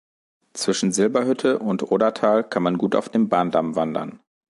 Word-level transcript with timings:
Zwischen 0.53 0.91
Silberhütte 0.91 1.59
und 1.59 1.91
Odertal 1.91 2.43
kann 2.43 2.63
man 2.63 2.79
gut 2.79 2.95
auf 2.95 3.09
dem 3.09 3.29
Bahndamm 3.29 3.75
wandern. 3.75 4.19